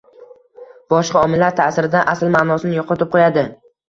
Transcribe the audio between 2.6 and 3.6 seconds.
yo‘qotib qo‘yadi